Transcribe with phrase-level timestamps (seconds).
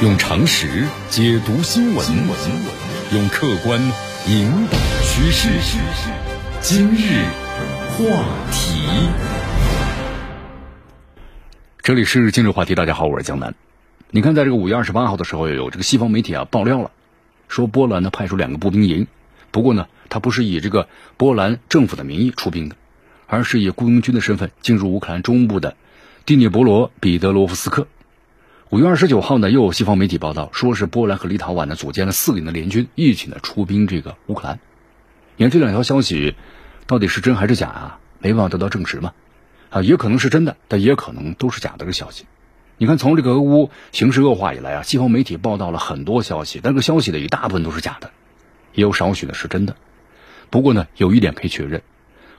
[0.00, 2.06] 用常识解读新闻，
[3.12, 3.80] 用客观
[4.28, 5.48] 引导趋势。
[6.60, 7.24] 今日
[7.90, 9.08] 话题，
[11.82, 12.76] 这里是今日话题。
[12.76, 13.56] 大家好，我是江南。
[14.10, 16.92] 你看，在这个五月二十八号的时候，有这个西方媒体啊爆料了，
[17.48, 19.08] 说波兰呢派出两个步兵营，
[19.50, 22.76] 不过呢，他不是以这个波兰政府的名义出兵的，
[23.26, 25.76] 而是以雇佣军的身份进入乌克兰中部的
[26.24, 27.88] 第聂伯罗彼得罗夫斯克。
[28.70, 34.60] 五月二十九号呢，又有西方媒体报道，说是波兰和立陶宛呢组建了四个营的联军，一起呢出兵这个乌克兰。
[35.36, 36.34] 你看这两条消息
[36.86, 37.98] 到底是真还是假啊？
[38.18, 39.14] 没办法得到证实嘛？
[39.70, 42.26] 啊，也可能是真的，但也可能都是假的这个消息。
[42.76, 48.10] 你看，从这个俄乌形势恶化以来啊，西方媒体报道了很多消息，但这个消息呢一大部分都是假的，
[48.74, 49.76] 也有少许的是真的。
[50.50, 51.80] 不过呢，有一点可以确认，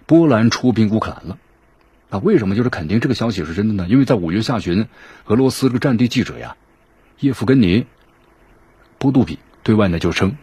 [0.05, 1.39] 波兰出兵乌克兰了。
[2.09, 3.87] 啊，为什么就是肯定这个消息是真的呢？
[3.87, 4.87] 因为在五月下旬，
[5.25, 6.55] 俄罗斯这个战地记者呀，
[7.19, 7.81] 叶夫根尼·
[8.97, 10.35] 波杜比对外呢就称，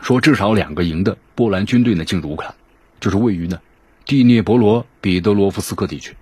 [0.00, 2.54] 说至少两个营的波兰军队呢进入乌克兰，
[3.00, 3.60] 就是位于呢
[4.04, 6.14] 第聂伯罗彼得罗夫斯克地区。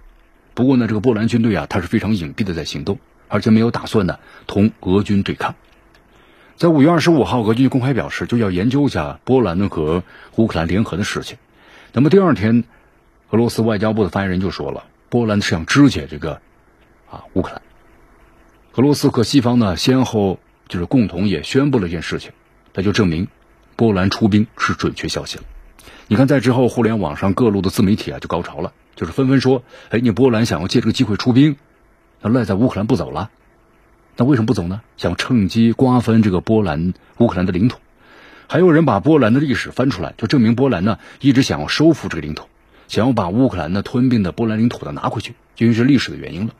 [0.54, 2.98] 不过呢，这个波兰军队啊，它是非常隐蔽的在行动，
[3.28, 5.56] 而且没有打算呢同俄军对抗。
[6.56, 10.04] 在五月二十五号，俄军公开表示就要研究一下波兰呢和
[10.36, 11.36] 乌克兰联合的事情。
[11.92, 12.64] 那么第二天。
[13.34, 16.40] 俄罗斯外交部的发言人就说了，波兰是想肢解这个
[17.10, 17.62] 啊乌克兰。
[18.76, 22.30] 俄罗斯和西方呢先后就是共同也宣布了一件事情，
[22.74, 23.26] 那就证明
[23.74, 25.42] 波兰出兵是准确消息了。
[26.06, 31.56] 你看，在之后互联网上各路的自媒体啊就高潮了，就是纷纷说：“哎，你波兰想要借这个机会出兵，
[32.20, 33.32] 那赖在乌克兰不走了？
[34.16, 34.80] 那为什么不走呢？
[34.96, 37.80] 想趁机瓜分这个波兰乌克兰的领土。
[38.46, 42.46] 还有人把波兰的历史翻出来，就证明波兰呢一直想要收复这个领土。”
[42.94, 46.54] 想要把乌克兰的吞并的波兰领土的拿回去，就因为是历史的原因了。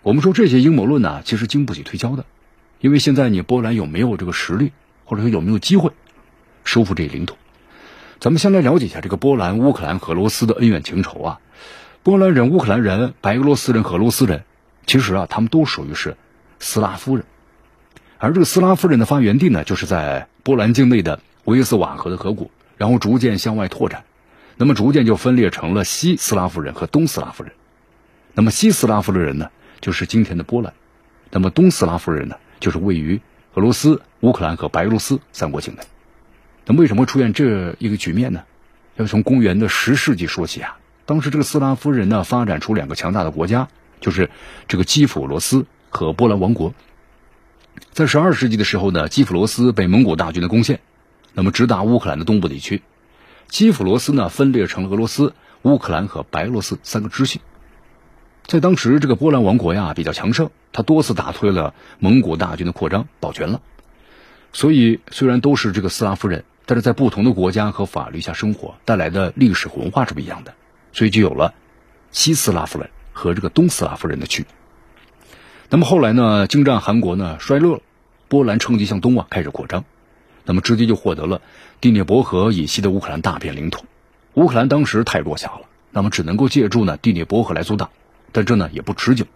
[0.00, 2.24] 我们说这些阴谋论呢，其实经不起推敲的，
[2.80, 4.72] 因为现在你波兰有没有这个实力，
[5.04, 5.90] 或者说有没有机会
[6.64, 7.36] 收复这一领土？
[8.18, 11.40] 咱们先来了解一下这个波兰、乌克兰和俄罗斯的恩怨情仇啊。
[12.02, 14.44] 波兰人、乌克兰人、白俄罗斯人和俄罗斯人，
[14.86, 16.16] 其实啊，他们都属于是
[16.60, 17.26] 斯拉夫人，
[18.16, 24.04] 而这个斯拉夫人的发源地呢，就是在波兰境内的维斯瓦河的河谷，然后逐渐向外拓展。
[24.56, 27.52] 那么逐渐就分裂成了西斯拉夫人和东斯拉夫人。
[28.34, 29.50] 那么西斯拉夫的人呢，
[29.80, 30.72] 就是今天的波兰；
[31.30, 33.20] 那么东斯拉夫人呢，就是位于
[33.54, 35.82] 俄罗斯、乌克兰和白俄罗斯三国境内。
[36.64, 38.42] 那为什么出现这一个局面呢？
[38.96, 40.78] 要从公元的十世纪说起啊。
[41.04, 43.68] 当时这个斯拉夫人呢，发展出两个强大的国家，
[44.00, 44.30] 就是
[44.66, 46.74] 这个基辅罗斯和波兰王国。
[47.92, 50.80] 在十二世纪的时候呢，基辅罗斯被蒙古大军的攻陷，
[51.34, 52.82] 那么直达乌克兰的东部地区。
[53.48, 57.40] 基辅罗斯呢，分裂成了俄罗斯、乌克兰和白罗斯三个支系。
[58.46, 63.60] 在当时，这个波兰王国呀比较强盛，他多次打退了蒙古大军的扩张，保全了。
[64.52, 70.54] 所以，虽然都是这个斯拉夫人，但是在不同的国家和法律下生活，带来的历史文化是不一样的，
[70.92, 71.54] 所以就有了
[72.10, 74.52] 西斯拉夫人和这个东斯拉夫人的区别。
[75.68, 77.82] 那么后来呢，经战韩国呢衰落了，
[78.28, 79.84] 波兰趁机向东啊开始扩张。
[80.46, 81.42] 那么直接就获得了
[81.80, 83.84] 第聂伯河以西的乌克兰大片领土。
[84.34, 87.90] 乌克兰当时太弱小了，那么只能够借助呢第聂伯河来阻挡，
[88.32, 89.26] 但这呢也不持久。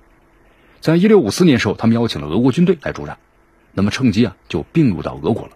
[0.80, 3.18] 在一六五四年时候，他们邀请了俄国军队来助战，
[3.72, 5.52] 那么趁机啊就并入到俄国了。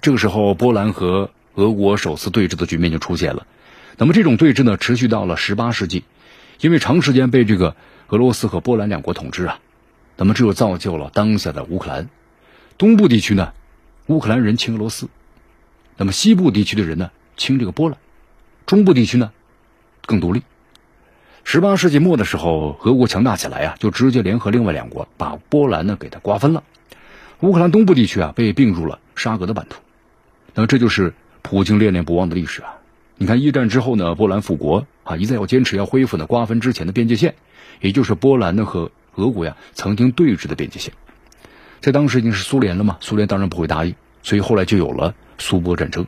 [0.00, 3.46] 这个时候，波兰和俄国首次对峙的局面就出现了。
[3.96, 6.04] 那么这种对峙呢，持续到了十八世纪，
[6.60, 7.74] 因为长时间被这个
[8.08, 9.60] 俄罗斯和波兰两国统治啊，
[10.16, 12.08] 那么这就造就了当下的乌克兰
[12.76, 13.52] 东部地区呢。
[14.06, 15.08] 乌克兰人亲俄罗斯，
[15.96, 17.96] 那么西部地区的人呢亲这个波兰，
[18.66, 19.32] 中部地区呢
[20.04, 20.42] 更独立。
[21.42, 26.64] 十八世纪末的时候，俄国强大起来啊，就直接联合另外两国把波兰呢给它瓜分了。
[27.40, 29.80] 乌克兰东部地区啊被并入了沙俄的版图。
[30.54, 32.76] 那么这就是普京恋恋不忘的历史啊！
[33.16, 37.36] 你看一战之后呢，波兰复国啊，一再要坚持要恢复呢瓜分之前的边界线，
[37.80, 40.92] 也就是波兰呢和俄国呀曾经对峙的边界线。
[41.84, 46.06] 在当时已经是苏联了嘛，苏联当然不会答应，所以后来就有了苏波战争。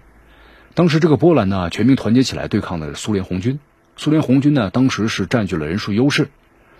[0.72, 3.60] 当时这个波兰呢，全民团结起来对抗的苏联红军。
[3.94, 6.30] 苏联红军呢，当时是占据了人数优势，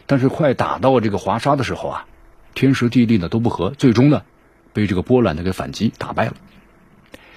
[0.07, 2.07] 但是快打到这个华沙的时候啊，
[2.55, 4.23] 天时地利呢都不合，最终呢，
[4.73, 6.37] 被这个波兰的给反击打败了。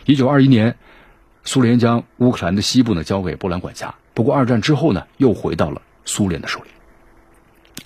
[0.05, 0.77] 一九二一年，
[1.43, 3.95] 苏联将乌克兰的西部呢交给波兰管辖。
[4.13, 6.69] 不过二战之后呢，又回到了苏联的手里。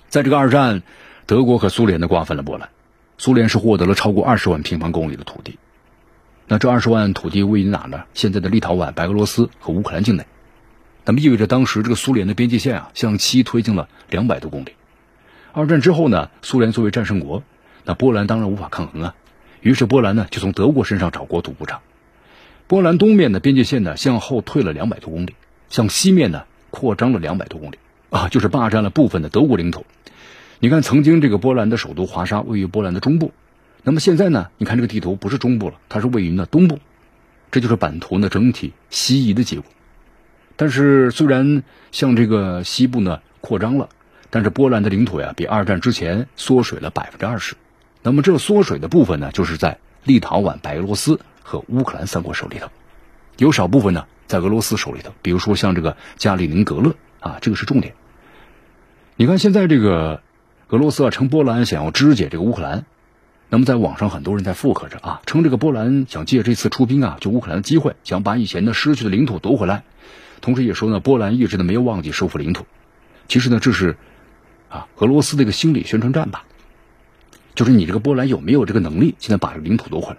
[0.09, 0.83] 在这个二战，
[1.25, 2.69] 德国和苏联呢瓜分了波兰。
[3.17, 5.57] 苏联是获得了超过二十万平方公里的土地，
[6.47, 8.03] 那这二十万土地位于哪呢？
[8.13, 10.25] 现在的立陶宛、白俄罗斯和乌克兰境内，
[11.05, 14.73] 那么意味着当时这个苏联的边界线啊向西推进了两百多公里。
[15.53, 17.43] 二战之后呢，苏联作为战胜国，
[17.85, 19.15] 那波兰当然无法抗衡啊。
[19.61, 21.79] 于是波兰呢就从德国身上找国土补偿。
[22.67, 25.35] 波兰东面的边界线呢向后退了两百多公里，
[25.69, 27.77] 向西面呢扩张了两百多公里
[28.09, 29.85] 啊，就是霸占了部分的德国领土。
[30.63, 33.33] 你看，曾经这个波兰的首都华沙位于波兰的中部，
[33.83, 34.47] 那么现在呢？
[34.57, 36.79] 你看这个地图不是中部了，它是位于呢东部，
[37.51, 39.65] 这就是版图呢整体西移的结果。
[40.55, 43.89] 但是虽然向这个西部呢扩张了，
[44.29, 47.55] 但是波兰的领土呀比二战之前缩水了百分之二十。
[48.01, 52.69] 那么这缩水的部分呢，就是在立陶宛、白俄罗斯和乌克兰三国手里头，
[53.35, 55.11] 有少部分呢在俄罗斯手里头。
[55.21, 57.95] 比如说像这个加里宁格勒啊，这个是重点。
[59.17, 60.21] 你看现在这个。
[60.73, 62.85] 俄罗斯啊，称波兰想要肢解这个乌克兰，
[63.47, 69.83] 那么在网上很多人在附和着啊，称这个波兰想借这次出兵啊，就乌克兰的机会，想把以前的失去的领土夺回来，
[70.41, 72.65] 同时也说呢，波兰一直都没有忘记收复领土。
[73.27, 73.97] 其实呢，这是
[74.67, 76.43] 啊俄罗斯的一个心理宣传战吧，
[77.53, 80.17] 就是你这个波兰有没有这个能力，现在把领土夺回来？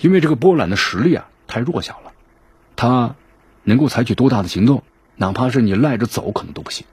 [0.00, 2.12] 因为这个波兰的实力啊太弱小了，
[2.74, 3.16] 他
[3.64, 4.82] 能够采取多大的行动，
[5.16, 6.86] 哪怕是你赖着走，可能都不行。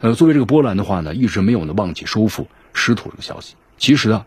[0.00, 3.56] 呃，作为这个波兰的话呢，一直没有呢忘记收复失土这个消息。
[3.78, 4.26] 其实啊，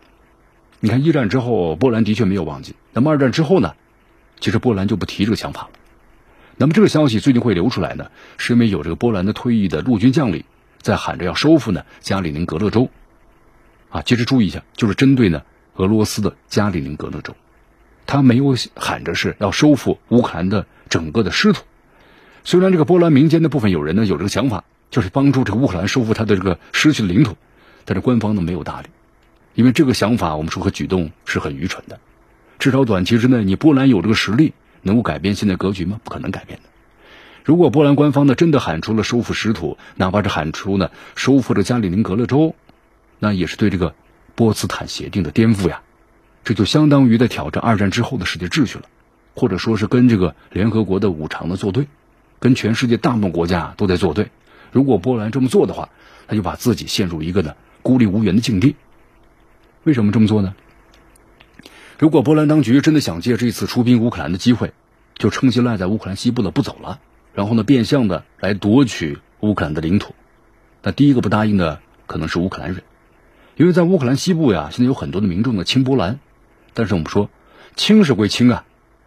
[0.80, 2.74] 你看一战之后，波兰的确没有忘记。
[2.92, 3.74] 那么二战之后呢，
[4.38, 5.70] 其实波兰就不提这个想法了。
[6.58, 10.44] 那么这个消息最近会流出来呢，是因为有这个波兰的退役的陆军将领
[10.82, 12.90] 在喊着要收复呢加里宁格勒州。
[13.88, 15.42] 啊，其实注意一下，就是针对呢
[15.76, 17.34] 俄罗斯的加里宁格勒州，
[18.06, 21.64] 他没有喊着是要收复乌克兰的整个的失土。
[22.44, 24.64] 虽然这个波兰民间的部分有人呢有这个想法。
[24.92, 27.34] 就是帮助这个乌克兰收复他的这个失去的领土，
[27.86, 28.88] 但是官方呢没有搭理，
[29.54, 31.98] 因为这个想法我们说和举动是很愚蠢的，
[32.58, 34.52] 至少短期之内，你波兰有这个实力
[34.82, 35.98] 能够改变现在格局吗？
[36.04, 36.68] 不可能改变的。
[37.42, 42.54] 如果波兰官方呢真的喊出了收复失土，哪怕是喊出呢收复这加里宁格勒州，
[43.18, 43.94] 那也是对这个
[44.34, 45.80] 波茨坦协定的颠覆呀，
[46.44, 48.84] 这就相当于在挑战二战之后的世界秩序了，
[49.34, 51.86] 或者说是跟这个联合国的五常的作对，
[52.38, 54.28] 跟全世界大部分国家都在作对。
[54.72, 55.90] 如果波兰这么做的话，
[56.26, 58.74] 他就把自己陷入一个呢孤立无援的境地。
[59.84, 60.54] 为什么这么做呢？
[61.98, 64.72] 如果波兰当局真的想借这次出兵乌克兰的机会，
[65.14, 66.98] 就趁其赖在乌克兰西部的不走了，
[67.34, 70.14] 然后呢变相的来夺取乌克兰的领土，
[70.82, 72.82] 那第一个不答应的可能是乌克兰人，
[73.56, 76.18] 因为在乌克兰西部呀，现在有很多的民众呢亲波兰，
[76.72, 77.28] 但是我们说
[77.76, 78.64] 亲是归亲啊，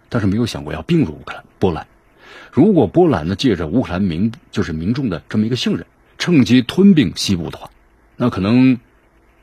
[0.09, 1.88] 但是没有想过要并入乌克兰波兰。
[2.56, 5.86] 如果波兰呢借着乌克兰民就是民众的这么一个信任，
[6.18, 7.69] 趁机吞并西部的话，
[8.16, 8.80] 那可能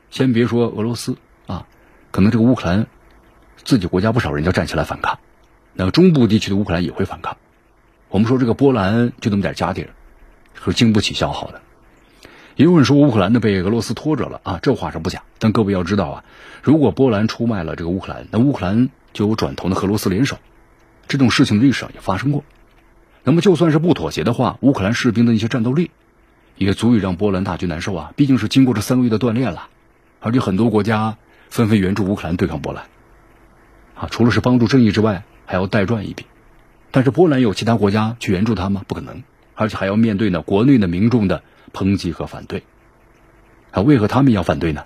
[0.09, 1.15] 先别说俄罗斯
[1.45, 1.67] 啊，
[2.09, 2.87] 可能这个乌克兰
[3.63, 5.19] 自己国家不少人要站起来反抗，
[5.75, 7.37] 那中部地区的乌克兰也会反抗。
[8.09, 9.89] 我们说这个波兰就那么点家底儿，
[10.65, 11.61] 是经不起消耗的。
[12.55, 15.21] 也有人说乌克兰呢被俄罗斯拖着了啊，这话是不假。
[15.37, 16.23] 但各位要知道啊，
[16.63, 20.39] 如果波兰出卖了这个乌克兰，那乌克兰就有转头的和俄罗斯联手，
[21.07, 22.43] 这种事情历史上也发生过。
[23.23, 25.91] 那么就算是不妥协的话，乌克兰士兵的一些战斗力，
[26.57, 28.13] 也足以让波兰大军难受啊！
[28.15, 29.69] 毕竟是经过这三个月的锻炼了，
[30.19, 31.17] 而且很多国家
[31.49, 32.83] 纷纷援助乌克兰对抗波兰，
[33.95, 36.25] 啊，除了是帮助正义之外，还要代赚一笔。
[36.91, 38.83] 但是波兰有其他国家去援助他吗？
[38.87, 39.23] 不可能，
[39.55, 42.63] 而且还要面对呢国内的民众的抨击和反对。
[43.71, 44.83] 啊，为何他们要反对呢？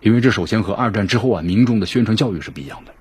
[0.00, 2.92] 因为这首先和二战之后啊民众的宣传教育是不一样的。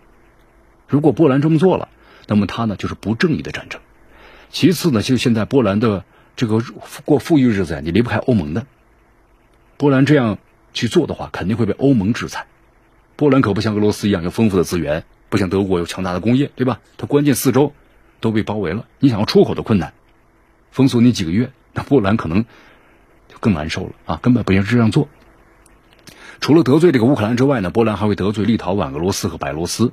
[0.87, 1.89] 如果波兰这么做了，
[2.27, 3.81] 那么他呢就是不正义的战争。
[4.49, 6.03] 其次呢，就现在波兰的
[6.35, 6.61] 这个
[7.05, 8.65] 过富裕日子呀，你离不开欧盟的。
[9.77, 10.37] 波兰这样
[10.73, 12.47] 去做的话，肯定会被欧盟制裁。
[13.15, 16.79] 波兰可不像俄罗斯一样有丰富的资源，不像德国有强大的工业，对吧？
[16.97, 17.73] 它关键四周
[18.19, 19.93] 都被包围了，你想要出口的困难，
[20.71, 22.43] 封锁你几个月，那波兰可能
[23.27, 24.19] 就更难受了啊！
[24.21, 25.07] 根本不应这样做。
[26.41, 29.91] 除了得罪这个乌克兰之外呢，波兰还会得罪立陶宛、俄罗斯和白罗斯。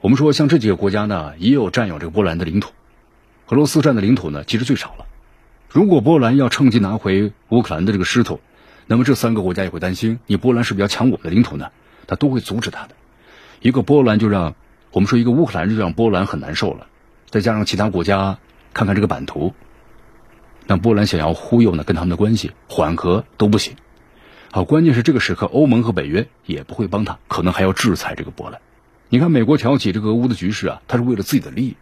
[0.00, 2.72] 我们说，像这几个国家呢，也有占有这个波兰的领土。
[3.48, 5.06] 俄罗斯占的领土呢，其实最少了。
[5.68, 8.40] 如果波兰要趁机拿回乌克兰的这个失土，
[8.86, 11.70] 那么这三个国家也会担心，你波兰是不是要抢我们的领土呢？
[12.06, 12.94] 他都会阻止他的。
[13.60, 14.54] 一个波兰就让
[14.92, 16.86] 我们说，一个乌克兰就让波兰很难受了。
[17.28, 18.38] 再加上其他国家
[18.72, 19.52] 看看这个版图，
[20.66, 23.74] 那波兰想要忽悠呢，跟他们的关系缓和都不行。
[24.52, 28.60] 好，关键是这个时刻，欧盟和北约也不会帮他，可能还要制裁这个波兰。
[29.08, 31.76] 你看，美国挑起这个俄乌的局势啊，他是为了自己的利益。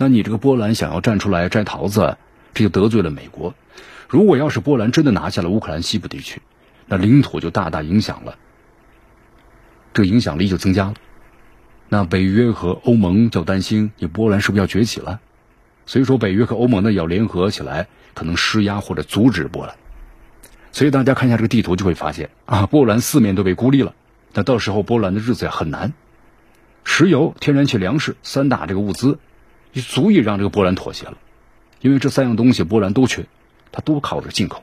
[0.00, 2.16] 那你这个波兰想要站出来摘桃子，
[2.54, 3.54] 这就得罪了美国。
[4.08, 6.40] 如果要是波兰真的拿下了乌克兰西部地区，
[6.86, 8.38] 那领土就大大影响了，
[9.92, 10.94] 这影响力就增加了。
[11.90, 15.20] 那北约和欧盟就担心你波兰是不是要崛起了？
[15.84, 19.76] 所以说北约和欧盟呢要联合起来，可能施压或者阻止波兰。
[20.72, 23.94] 所以大家看一下这个地图就会发现啊，波兰四面都被孤立了，
[24.32, 25.92] 那到时候波兰的日子也很难。
[26.84, 29.18] 石油、天然气、粮食三大这个物资，
[29.72, 31.16] 就足以让这个波兰妥协了，
[31.80, 33.26] 因为这三样东西波兰都缺，
[33.72, 34.62] 它都靠着进口。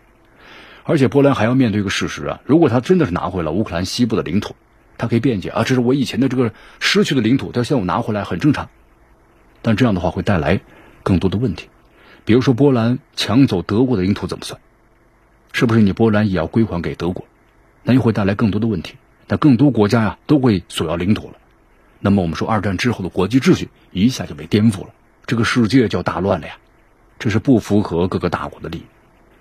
[0.83, 4.55] 而且波兰还要面对一个事实啊，如果他真的是拿回了乌克兰西部的领土，
[4.97, 8.69] 他可以辩解啊，这是我以前的这个失去的领土，他现在我拿回来很正常。
[9.61, 10.61] 但这样的话会带来
[11.03, 11.67] 更多的问题，
[12.23, 14.59] 比如说波兰抢走德国的领土怎么算？
[15.51, 17.25] 是不是你波兰也要归还给德国？
[17.83, 18.95] 那又会带来更多的问题。
[19.27, 21.33] 那更多国家呀都会索要领土了。
[21.99, 24.89] 那么我们说，二战之后的国际秩序一下就被颠覆了，
[25.27, 26.57] 这个世界就大乱了呀！
[27.19, 28.83] 这是不符合各个大国的利益，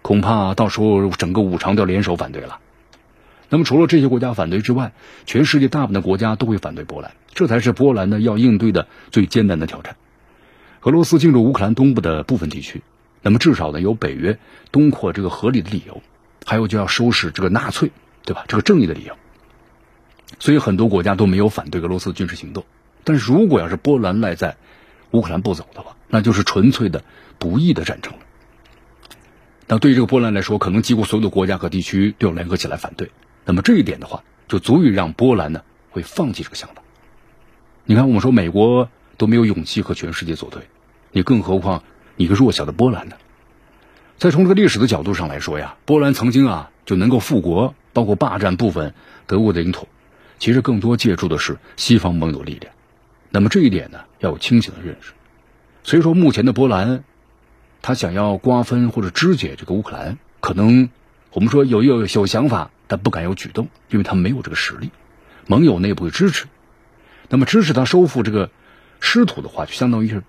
[0.02, 2.58] 恐怕到时候整个五常都要联手反对了。
[3.48, 4.92] 那么除了这些国家反对之外，
[5.26, 9.96] 全世界大部分的国家都会反对波兰，这才是波兰呢要应对的最艰难的挑战。
[10.82, 12.82] 俄罗斯进入乌克兰东部的部分地区，
[13.22, 14.38] 那么至少呢有北约
[14.72, 16.02] 东扩这个合理的理由，
[16.44, 17.92] 还有就要收拾这个纳粹，
[18.24, 18.44] 对吧？
[18.48, 19.14] 这个正义的理由。
[20.40, 22.64] 所以很多国家都没有反对俄罗斯军事行动，
[23.04, 24.56] 但是如果要是波兰赖在
[25.12, 27.02] 乌克兰不走的话，那就是纯粹的
[27.38, 28.18] 不义的战争了。
[29.66, 33.10] 那对于这个波兰来说，可能几乎所有的国家和地区都要联合起来反对。
[33.44, 35.60] 那么这一点的话，就足以让波兰呢
[35.90, 36.82] 会放弃这个想法。
[37.84, 40.62] 你看，我们说美国都没有勇气和全世界作对，
[41.12, 41.82] 你更何况
[42.16, 43.16] 一个弱小的波兰呢？
[44.18, 48.94] 再从这个历史的角度上来说呀，波兰曾经啊就能够复国，包括霸占部分
[49.26, 49.86] 德国的领土。
[50.38, 52.72] 其实更多借助的是西方盟友力量，
[53.30, 55.12] 那么这一点呢要有清醒的认识。
[55.82, 57.04] 所以说，目前的波兰，
[57.82, 60.90] 他想要瓜分或者肢解这个乌克兰，可能
[61.32, 64.90] 我们说有有有想法，但不敢有举动，因为他没有这个实力。
[65.46, 66.46] 盟友内部会支持，
[67.28, 68.50] 那么支持他收复这个
[68.98, 70.22] 失土的话，就相当于是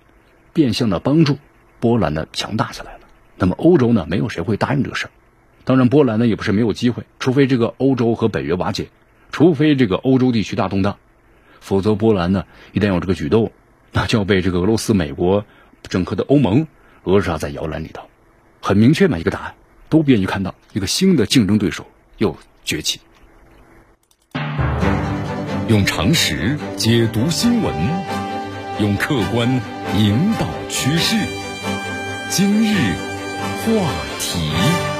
[0.52, 1.38] 变相的帮助
[1.80, 3.00] 波兰的强大起来了。
[3.36, 5.10] 那么欧洲呢，没有谁会答应这个事儿。
[5.64, 8.88] 当然，波兰呢也不是没有机会，除非这个欧洲和北约瓦解。
[9.30, 10.98] 除非这个欧洲地区大动荡，
[11.60, 13.52] 否则波兰呢一旦有这个举动，
[13.92, 15.44] 那就要被这个俄罗斯、美国
[15.82, 16.66] 整个的欧盟
[17.04, 18.02] 扼杀在摇篮里头。
[18.60, 19.54] 很明确嘛，一个答案，
[19.88, 21.86] 都不愿意看到一个新的竞争对手
[22.16, 23.00] 又崛起。
[25.68, 27.74] 用常识解读新闻，
[28.80, 29.48] 用客观
[29.96, 31.14] 引导趋势。
[32.30, 32.94] 今日
[33.64, 34.97] 话题。